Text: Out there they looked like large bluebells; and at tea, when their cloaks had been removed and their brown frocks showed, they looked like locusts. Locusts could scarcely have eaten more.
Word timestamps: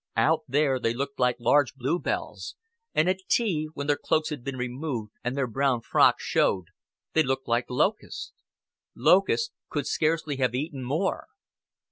Out 0.17 0.41
there 0.47 0.79
they 0.79 0.95
looked 0.95 1.19
like 1.19 1.35
large 1.39 1.75
bluebells; 1.75 2.55
and 2.95 3.07
at 3.07 3.19
tea, 3.29 3.69
when 3.75 3.85
their 3.85 3.99
cloaks 4.03 4.31
had 4.31 4.43
been 4.43 4.57
removed 4.57 5.11
and 5.23 5.37
their 5.37 5.45
brown 5.45 5.81
frocks 5.81 6.23
showed, 6.23 6.69
they 7.13 7.21
looked 7.21 7.47
like 7.47 7.69
locusts. 7.69 8.33
Locusts 8.95 9.51
could 9.69 9.85
scarcely 9.85 10.37
have 10.37 10.55
eaten 10.55 10.83
more. 10.83 11.27